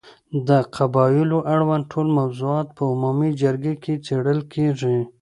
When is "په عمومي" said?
2.77-3.31